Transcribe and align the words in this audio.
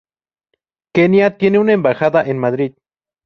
Kenia 0.95 1.37
tiene 1.37 1.59
una 1.59 1.73
embajada 1.73 2.23
en 2.25 2.39
Madrid. 2.39 2.73